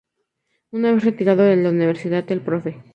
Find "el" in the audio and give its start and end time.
2.31-2.41